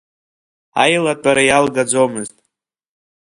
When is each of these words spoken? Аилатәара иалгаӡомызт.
Аилатәара 0.81 1.43
иалгаӡомызт. 1.45 2.37